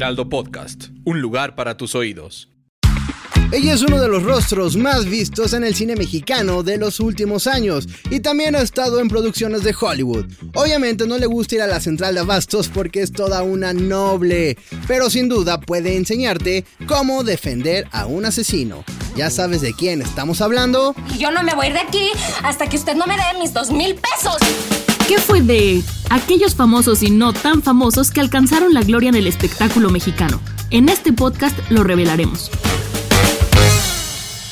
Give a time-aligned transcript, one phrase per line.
[0.00, 2.48] Heraldo Podcast, un lugar para tus oídos.
[3.52, 7.46] Ella es uno de los rostros más vistos en el cine mexicano de los últimos
[7.46, 10.24] años y también ha estado en producciones de Hollywood.
[10.54, 14.56] Obviamente no le gusta ir a la central de abastos porque es toda una noble,
[14.88, 18.84] pero sin duda puede enseñarte cómo defender a un asesino.
[19.16, 20.94] ¿Ya sabes de quién estamos hablando?
[21.14, 22.08] Y yo no me voy a ir de aquí
[22.42, 24.38] hasta que usted no me dé mis dos mil pesos.
[25.10, 29.26] ¿Qué fue de aquellos famosos y no tan famosos que alcanzaron la gloria en el
[29.26, 30.40] espectáculo mexicano?
[30.70, 32.48] En este podcast lo revelaremos.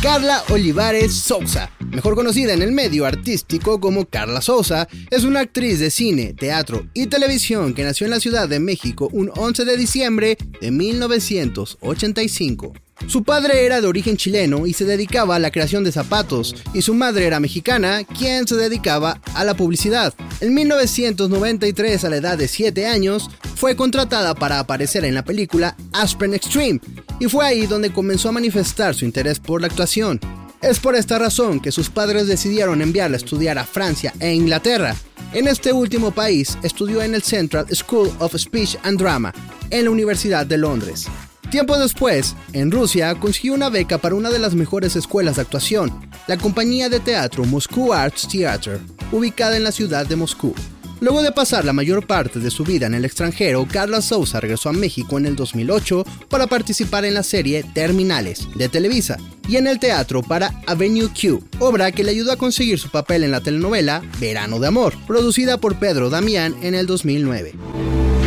[0.00, 5.80] Carla Olivares Sousa, mejor conocida en el medio artístico como Carla Sousa, es una actriz
[5.80, 9.76] de cine, teatro y televisión que nació en la Ciudad de México un 11 de
[9.76, 12.74] diciembre de 1985.
[13.06, 16.82] Su padre era de origen chileno y se dedicaba a la creación de zapatos, y
[16.82, 20.14] su madre era mexicana, quien se dedicaba a la publicidad.
[20.40, 25.76] En 1993, a la edad de 7 años, fue contratada para aparecer en la película
[25.92, 26.80] Aspen Extreme,
[27.20, 30.18] y fue ahí donde comenzó a manifestar su interés por la actuación.
[30.62, 34.96] Es por esta razón que sus padres decidieron enviarla a estudiar a Francia e Inglaterra.
[35.34, 39.34] En este último país estudió en el Central School of Speech and Drama,
[39.70, 41.06] en la Universidad de Londres.
[41.54, 45.92] Tiempo después, en Rusia, consiguió una beca para una de las mejores escuelas de actuación,
[46.26, 48.80] la compañía de teatro Moscow Arts Theater,
[49.12, 50.52] ubicada en la ciudad de Moscú.
[50.98, 54.70] Luego de pasar la mayor parte de su vida en el extranjero, Carla Sousa regresó
[54.70, 59.16] a México en el 2008 para participar en la serie Terminales de Televisa
[59.48, 63.22] y en el teatro para Avenue Q, obra que le ayudó a conseguir su papel
[63.22, 67.54] en la telenovela Verano de Amor, producida por Pedro Damián en el 2009.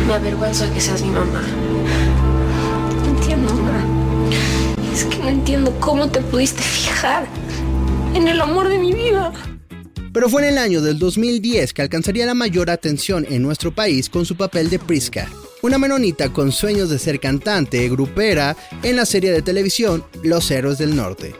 [0.06, 1.42] Me avergüenza que seas mi mamá.
[4.98, 7.24] Es que no entiendo cómo te pudiste fijar
[8.16, 9.32] en el amor de mi vida.
[10.12, 14.10] Pero fue en el año del 2010 que alcanzaría la mayor atención en nuestro país
[14.10, 15.30] con su papel de Priska,
[15.62, 20.78] una menonita con sueños de ser cantante grupera en la serie de televisión Los Héroes
[20.78, 21.36] del Norte.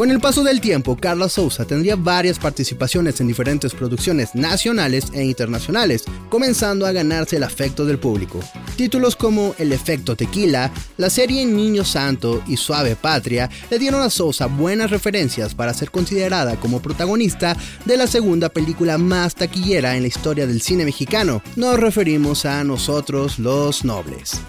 [0.00, 5.22] Con el paso del tiempo, Carla Sousa tendría varias participaciones en diferentes producciones nacionales e
[5.22, 8.40] internacionales, comenzando a ganarse el afecto del público.
[8.76, 14.08] Títulos como El efecto tequila, la serie Niño Santo y Suave Patria le dieron a
[14.08, 20.04] Sousa buenas referencias para ser considerada como protagonista de la segunda película más taquillera en
[20.04, 21.42] la historia del cine mexicano.
[21.56, 24.40] Nos referimos a Nosotros los Nobles.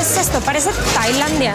[0.00, 0.40] ¿Qué es esto?
[0.40, 1.54] Parece Tailandia.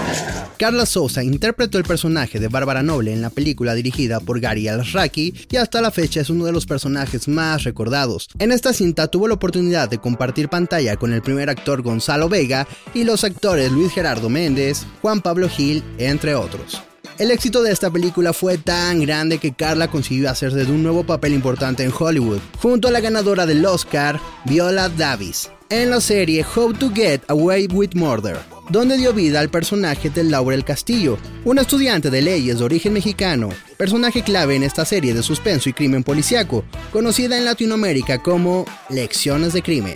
[0.59, 5.33] Carla Sousa interpretó el personaje de Bárbara Noble en la película dirigida por Gary Alasraki
[5.49, 8.27] y hasta la fecha es uno de los personajes más recordados.
[8.37, 12.67] En esta cinta tuvo la oportunidad de compartir pantalla con el primer actor Gonzalo Vega
[12.93, 16.83] y los actores Luis Gerardo Méndez, Juan Pablo Gil, entre otros.
[17.17, 21.03] El éxito de esta película fue tan grande que Carla consiguió hacerse de un nuevo
[21.03, 26.45] papel importante en Hollywood, junto a la ganadora del Oscar, Viola Davis, en la serie
[26.55, 28.37] How to Get Away with Murder,
[28.69, 33.49] donde dio vida al personaje de Laurel Castillo, una estudiante de leyes de origen mexicano,
[33.77, 39.53] personaje clave en esta serie de suspenso y crimen policiaco, conocida en Latinoamérica como Lecciones
[39.53, 39.95] de Crimen.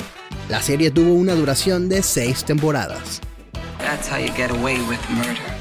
[0.50, 3.22] La serie tuvo una duración de seis temporadas.
[3.80, 5.59] That's how you get away with murder.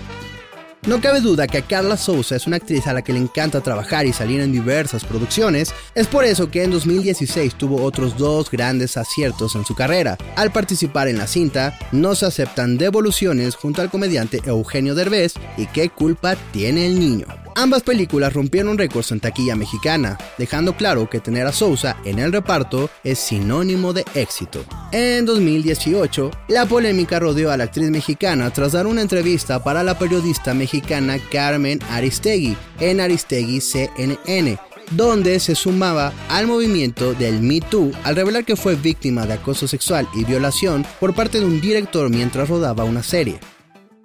[0.87, 4.06] No cabe duda que Carla Sousa es una actriz a la que le encanta trabajar
[4.06, 8.97] y salir en diversas producciones, es por eso que en 2016 tuvo otros dos grandes
[8.97, 10.17] aciertos en su carrera.
[10.37, 15.67] Al participar en la cinta, no se aceptan devoluciones junto al comediante Eugenio Derbez y
[15.67, 17.27] qué culpa tiene el niño.
[17.59, 22.31] Ambas películas rompieron récords en taquilla mexicana, dejando claro que tener a Sousa en el
[22.31, 24.65] reparto es sinónimo de éxito.
[24.93, 29.99] En 2018, la polémica rodeó a la actriz mexicana tras dar una entrevista para la
[29.99, 34.56] periodista mexicana Carmen Aristegui en Aristegui CNN,
[34.93, 39.67] donde se sumaba al movimiento del Me Too al revelar que fue víctima de acoso
[39.67, 43.41] sexual y violación por parte de un director mientras rodaba una serie.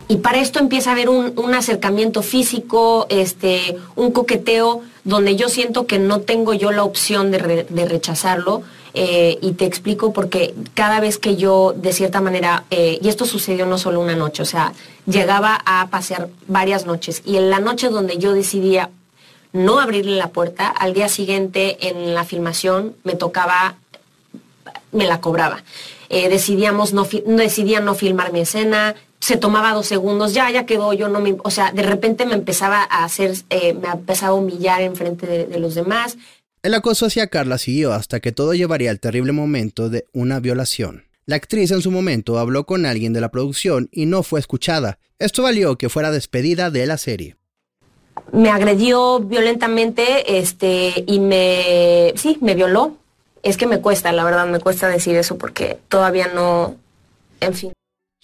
[0.07, 5.49] Y para esto empieza a haber un, un acercamiento físico, este, un coqueteo, donde yo
[5.49, 8.63] siento que no tengo yo la opción de, de rechazarlo.
[8.93, 13.25] eh, y te explico porque cada vez que yo, de cierta manera, eh, y esto
[13.25, 14.73] sucedió no solo una noche, o sea,
[15.07, 17.21] llegaba a pasear varias noches.
[17.25, 18.89] Y en la noche donde yo decidía
[19.51, 23.75] no abrirle la puerta, al día siguiente en la filmación me tocaba
[24.91, 25.63] me la cobraba.
[26.09, 28.93] Eh, decidíamos no, decidía no filmar mi escena,
[29.23, 32.33] se tomaba dos segundos, ya, ya quedó, yo no me, o sea, de repente me
[32.33, 36.17] empezaba a hacer, eh, me empezaba a humillar en frente de, de los demás.
[36.61, 41.05] El acoso hacia Carla siguió hasta que todo llevaría al terrible momento de una violación.
[41.25, 44.99] La actriz en su momento habló con alguien de la producción y no fue escuchada.
[45.19, 47.37] Esto valió que fuera despedida de la serie.
[48.33, 52.97] Me agredió violentamente, este, y me, sí, me violó.
[53.41, 56.75] Es que me cuesta, la verdad, me cuesta decir eso porque todavía no,
[57.39, 57.71] en fin.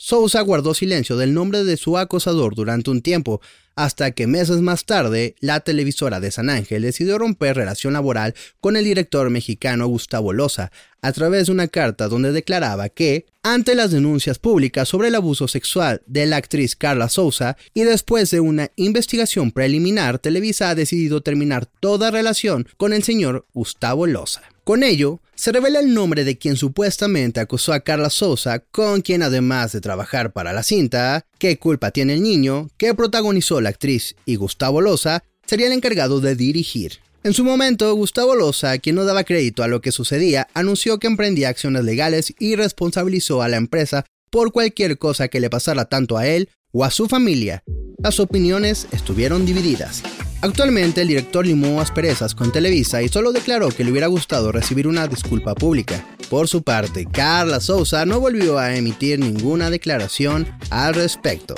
[0.01, 3.41] Sousa guardó silencio del nombre de su acosador durante un tiempo,
[3.79, 8.75] hasta que meses más tarde la televisora de San Ángel decidió romper relación laboral con
[8.75, 10.69] el director mexicano Gustavo Loza
[11.01, 15.47] a través de una carta donde declaraba que, ante las denuncias públicas sobre el abuso
[15.47, 21.21] sexual de la actriz Carla Sousa y después de una investigación preliminar, Televisa ha decidido
[21.21, 24.41] terminar toda relación con el señor Gustavo Loza.
[24.65, 29.23] Con ello, se revela el nombre de quien supuestamente acusó a Carla Sosa, con quien
[29.23, 34.15] además de trabajar para la cinta, qué culpa tiene el niño, que protagonizó la actriz
[34.25, 36.99] y Gustavo Loza, sería el encargado de dirigir.
[37.23, 41.07] En su momento, Gustavo Loza, quien no daba crédito a lo que sucedía, anunció que
[41.07, 46.17] emprendía acciones legales y responsabilizó a la empresa por cualquier cosa que le pasara tanto
[46.17, 47.63] a él o a su familia.
[47.97, 50.03] Las opiniones estuvieron divididas.
[50.41, 54.87] Actualmente el director limó asperezas con Televisa y solo declaró que le hubiera gustado recibir
[54.87, 56.05] una disculpa pública.
[56.29, 61.55] Por su parte, Carla Sousa no volvió a emitir ninguna declaración al respecto.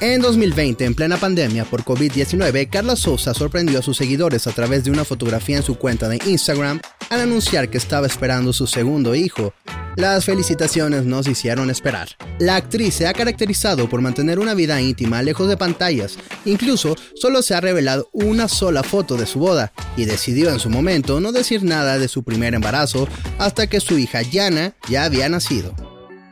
[0.00, 4.84] En 2020, en plena pandemia por COVID-19, Carla Sousa sorprendió a sus seguidores a través
[4.84, 6.80] de una fotografía en su cuenta de Instagram
[7.10, 9.52] al anunciar que estaba esperando su segundo hijo.
[9.96, 12.10] Las felicitaciones no se hicieron esperar.
[12.38, 17.42] La actriz se ha caracterizado por mantener una vida íntima lejos de pantallas, incluso solo
[17.42, 21.32] se ha revelado una sola foto de su boda, y decidió en su momento no
[21.32, 23.08] decir nada de su primer embarazo
[23.38, 25.74] hasta que su hija Yana ya había nacido.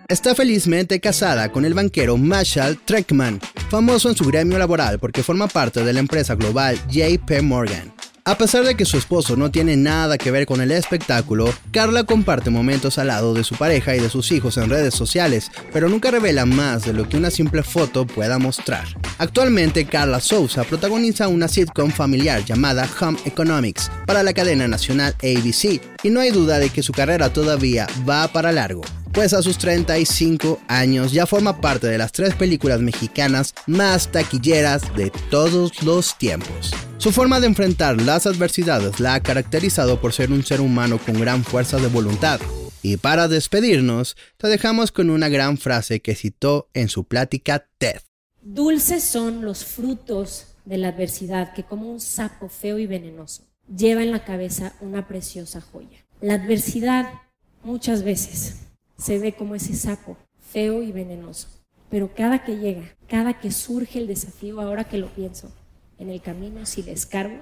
[0.08, 3.40] Está felizmente casada con el banquero Marshall Treckman,
[3.70, 7.92] famoso en su gremio laboral porque forma parte de la empresa global JP Morgan.
[8.28, 12.02] A pesar de que su esposo no tiene nada que ver con el espectáculo, Carla
[12.02, 15.88] comparte momentos al lado de su pareja y de sus hijos en redes sociales, pero
[15.88, 18.84] nunca revela más de lo que una simple foto pueda mostrar.
[19.18, 25.80] Actualmente, Carla Sousa protagoniza una sitcom familiar llamada Home Economics para la cadena nacional ABC,
[26.02, 28.82] y no hay duda de que su carrera todavía va para largo
[29.16, 34.94] pues a sus 35 años ya forma parte de las tres películas mexicanas más taquilleras
[34.94, 36.70] de todos los tiempos.
[36.98, 41.18] Su forma de enfrentar las adversidades la ha caracterizado por ser un ser humano con
[41.18, 42.40] gran fuerza de voluntad.
[42.82, 48.02] Y para despedirnos, te dejamos con una gran frase que citó en su plática TED.
[48.42, 54.02] Dulces son los frutos de la adversidad que como un sapo feo y venenoso lleva
[54.02, 56.04] en la cabeza una preciosa joya.
[56.20, 57.14] La adversidad
[57.62, 58.65] muchas veces
[58.98, 61.48] se ve como ese sapo, feo y venenoso.
[61.90, 65.52] Pero cada que llega, cada que surge el desafío, ahora que lo pienso,
[65.98, 67.38] en el camino, si descargo,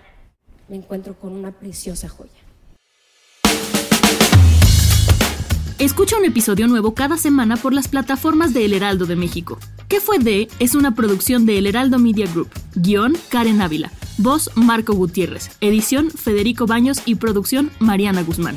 [0.69, 2.31] me encuentro con una preciosa joya.
[5.79, 9.59] Escucha un episodio nuevo cada semana por las plataformas de El Heraldo de México.
[9.89, 10.49] ¿Qué fue de?
[10.59, 12.49] Es una producción de El Heraldo Media Group.
[12.77, 13.93] Guión Karen Ávila.
[14.19, 15.51] Voz Marco Gutiérrez.
[15.61, 18.57] Edición Federico Baños y producción Mariana Guzmán.